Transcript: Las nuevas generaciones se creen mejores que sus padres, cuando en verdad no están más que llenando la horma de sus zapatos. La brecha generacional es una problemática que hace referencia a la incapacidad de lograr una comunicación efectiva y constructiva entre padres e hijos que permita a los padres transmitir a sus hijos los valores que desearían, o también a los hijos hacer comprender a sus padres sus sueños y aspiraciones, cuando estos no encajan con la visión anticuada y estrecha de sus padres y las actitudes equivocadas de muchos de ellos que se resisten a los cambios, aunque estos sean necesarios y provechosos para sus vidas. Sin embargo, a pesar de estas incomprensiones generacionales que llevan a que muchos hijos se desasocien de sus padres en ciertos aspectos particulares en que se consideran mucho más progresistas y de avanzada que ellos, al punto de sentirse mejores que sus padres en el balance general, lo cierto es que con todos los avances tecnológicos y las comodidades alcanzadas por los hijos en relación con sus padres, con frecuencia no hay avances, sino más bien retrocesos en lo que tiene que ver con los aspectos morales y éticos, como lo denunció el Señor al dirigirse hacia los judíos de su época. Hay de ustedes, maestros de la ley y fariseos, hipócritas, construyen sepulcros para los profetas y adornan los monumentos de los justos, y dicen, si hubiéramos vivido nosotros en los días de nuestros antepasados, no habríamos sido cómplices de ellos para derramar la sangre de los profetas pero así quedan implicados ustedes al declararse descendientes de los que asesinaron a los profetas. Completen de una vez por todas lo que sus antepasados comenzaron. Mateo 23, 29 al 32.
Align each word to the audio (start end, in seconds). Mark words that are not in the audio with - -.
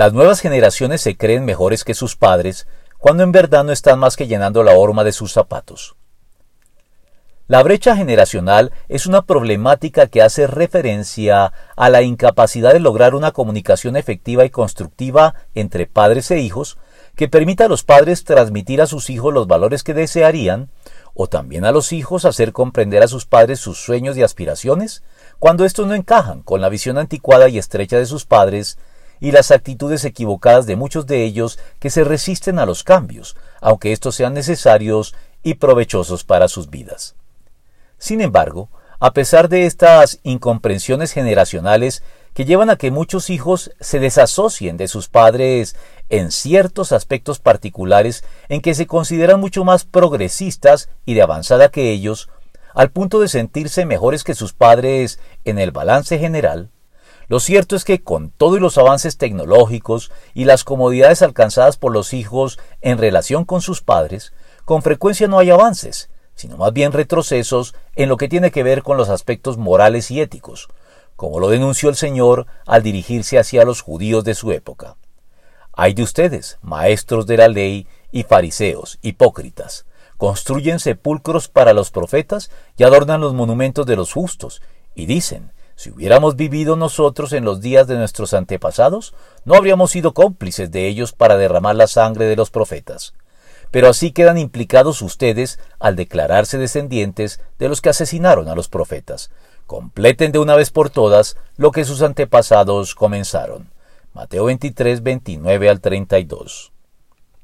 Las 0.00 0.14
nuevas 0.14 0.40
generaciones 0.40 1.02
se 1.02 1.14
creen 1.14 1.44
mejores 1.44 1.84
que 1.84 1.92
sus 1.92 2.16
padres, 2.16 2.66
cuando 2.96 3.22
en 3.22 3.32
verdad 3.32 3.64
no 3.64 3.70
están 3.70 3.98
más 3.98 4.16
que 4.16 4.26
llenando 4.26 4.62
la 4.62 4.72
horma 4.72 5.04
de 5.04 5.12
sus 5.12 5.30
zapatos. 5.30 5.94
La 7.48 7.62
brecha 7.62 7.94
generacional 7.94 8.72
es 8.88 9.04
una 9.04 9.20
problemática 9.20 10.06
que 10.06 10.22
hace 10.22 10.46
referencia 10.46 11.52
a 11.76 11.90
la 11.90 12.00
incapacidad 12.00 12.72
de 12.72 12.80
lograr 12.80 13.14
una 13.14 13.32
comunicación 13.32 13.94
efectiva 13.94 14.46
y 14.46 14.48
constructiva 14.48 15.34
entre 15.54 15.86
padres 15.86 16.30
e 16.30 16.40
hijos 16.40 16.78
que 17.14 17.28
permita 17.28 17.66
a 17.66 17.68
los 17.68 17.84
padres 17.84 18.24
transmitir 18.24 18.80
a 18.80 18.86
sus 18.86 19.10
hijos 19.10 19.34
los 19.34 19.48
valores 19.48 19.82
que 19.82 19.92
desearían, 19.92 20.70
o 21.12 21.26
también 21.26 21.66
a 21.66 21.72
los 21.72 21.92
hijos 21.92 22.24
hacer 22.24 22.52
comprender 22.52 23.02
a 23.02 23.08
sus 23.08 23.26
padres 23.26 23.60
sus 23.60 23.76
sueños 23.84 24.16
y 24.16 24.22
aspiraciones, 24.22 25.02
cuando 25.38 25.66
estos 25.66 25.86
no 25.86 25.92
encajan 25.92 26.40
con 26.40 26.62
la 26.62 26.70
visión 26.70 26.96
anticuada 26.96 27.50
y 27.50 27.58
estrecha 27.58 27.98
de 27.98 28.06
sus 28.06 28.24
padres 28.24 28.78
y 29.20 29.32
las 29.32 29.50
actitudes 29.50 30.04
equivocadas 30.04 30.66
de 30.66 30.76
muchos 30.76 31.06
de 31.06 31.24
ellos 31.24 31.58
que 31.78 31.90
se 31.90 32.04
resisten 32.04 32.58
a 32.58 32.66
los 32.66 32.82
cambios, 32.82 33.36
aunque 33.60 33.92
estos 33.92 34.16
sean 34.16 34.34
necesarios 34.34 35.14
y 35.42 35.54
provechosos 35.54 36.24
para 36.24 36.48
sus 36.48 36.70
vidas. 36.70 37.14
Sin 37.98 38.20
embargo, 38.20 38.70
a 38.98 39.12
pesar 39.12 39.48
de 39.48 39.66
estas 39.66 40.20
incomprensiones 40.22 41.12
generacionales 41.12 42.02
que 42.34 42.44
llevan 42.44 42.70
a 42.70 42.76
que 42.76 42.90
muchos 42.90 43.30
hijos 43.30 43.72
se 43.80 43.98
desasocien 43.98 44.76
de 44.76 44.88
sus 44.88 45.08
padres 45.08 45.74
en 46.10 46.30
ciertos 46.30 46.92
aspectos 46.92 47.38
particulares 47.38 48.24
en 48.48 48.60
que 48.60 48.74
se 48.74 48.86
consideran 48.86 49.40
mucho 49.40 49.64
más 49.64 49.84
progresistas 49.84 50.88
y 51.06 51.14
de 51.14 51.22
avanzada 51.22 51.70
que 51.70 51.90
ellos, 51.90 52.28
al 52.74 52.90
punto 52.90 53.20
de 53.20 53.28
sentirse 53.28 53.84
mejores 53.84 54.22
que 54.22 54.34
sus 54.34 54.52
padres 54.52 55.18
en 55.44 55.58
el 55.58 55.70
balance 55.70 56.18
general, 56.18 56.70
lo 57.30 57.38
cierto 57.38 57.76
es 57.76 57.84
que 57.84 58.02
con 58.02 58.32
todos 58.32 58.58
los 58.60 58.76
avances 58.76 59.16
tecnológicos 59.16 60.10
y 60.34 60.46
las 60.46 60.64
comodidades 60.64 61.22
alcanzadas 61.22 61.76
por 61.76 61.92
los 61.92 62.12
hijos 62.12 62.58
en 62.80 62.98
relación 62.98 63.44
con 63.44 63.60
sus 63.60 63.82
padres, 63.82 64.32
con 64.64 64.82
frecuencia 64.82 65.28
no 65.28 65.38
hay 65.38 65.50
avances, 65.50 66.10
sino 66.34 66.56
más 66.56 66.72
bien 66.72 66.90
retrocesos 66.90 67.76
en 67.94 68.08
lo 68.08 68.16
que 68.16 68.26
tiene 68.26 68.50
que 68.50 68.64
ver 68.64 68.82
con 68.82 68.96
los 68.96 69.10
aspectos 69.10 69.58
morales 69.58 70.10
y 70.10 70.20
éticos, 70.20 70.66
como 71.14 71.38
lo 71.38 71.50
denunció 71.50 71.88
el 71.88 71.94
Señor 71.94 72.48
al 72.66 72.82
dirigirse 72.82 73.38
hacia 73.38 73.64
los 73.64 73.80
judíos 73.80 74.24
de 74.24 74.34
su 74.34 74.50
época. 74.50 74.96
Hay 75.72 75.94
de 75.94 76.02
ustedes, 76.02 76.58
maestros 76.62 77.26
de 77.26 77.36
la 77.36 77.46
ley 77.46 77.86
y 78.10 78.24
fariseos, 78.24 78.98
hipócritas, 79.02 79.86
construyen 80.16 80.80
sepulcros 80.80 81.46
para 81.46 81.74
los 81.74 81.92
profetas 81.92 82.50
y 82.76 82.82
adornan 82.82 83.20
los 83.20 83.34
monumentos 83.34 83.86
de 83.86 83.94
los 83.94 84.12
justos, 84.12 84.62
y 84.96 85.06
dicen, 85.06 85.52
si 85.80 85.90
hubiéramos 85.90 86.36
vivido 86.36 86.76
nosotros 86.76 87.32
en 87.32 87.46
los 87.46 87.62
días 87.62 87.86
de 87.86 87.96
nuestros 87.96 88.34
antepasados, 88.34 89.14
no 89.46 89.54
habríamos 89.54 89.90
sido 89.90 90.12
cómplices 90.12 90.70
de 90.70 90.86
ellos 90.86 91.12
para 91.14 91.38
derramar 91.38 91.74
la 91.74 91.86
sangre 91.86 92.26
de 92.26 92.36
los 92.36 92.50
profetas 92.50 93.14
pero 93.70 93.88
así 93.88 94.10
quedan 94.10 94.38
implicados 94.38 95.00
ustedes 95.02 95.58
al 95.78 95.96
declararse 95.96 96.58
descendientes 96.58 97.40
de 97.58 97.68
los 97.68 97.80
que 97.80 97.88
asesinaron 97.88 98.48
a 98.48 98.54
los 98.54 98.68
profetas. 98.68 99.30
Completen 99.66 100.32
de 100.32 100.40
una 100.40 100.56
vez 100.56 100.70
por 100.70 100.90
todas 100.90 101.36
lo 101.56 101.70
que 101.70 101.84
sus 101.84 102.02
antepasados 102.02 102.94
comenzaron. 102.94 103.70
Mateo 104.12 104.46
23, 104.46 105.02
29 105.02 105.68
al 105.68 105.80
32. 105.80 106.72